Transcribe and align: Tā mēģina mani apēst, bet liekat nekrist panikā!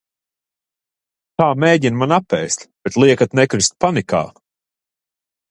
Tā 1.41 1.49
mēģina 1.63 1.99
mani 1.99 2.17
apēst, 2.17 2.65
bet 2.89 2.99
liekat 3.05 3.37
nekrist 3.41 3.79
panikā! 3.87 4.25